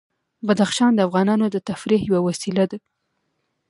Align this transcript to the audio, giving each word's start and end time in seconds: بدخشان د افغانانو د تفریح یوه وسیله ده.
بدخشان 0.47 0.91
د 0.95 0.99
افغانانو 1.07 1.45
د 1.51 1.57
تفریح 1.69 2.01
یوه 2.09 2.19
وسیله 2.27 2.63
ده. 2.71 2.77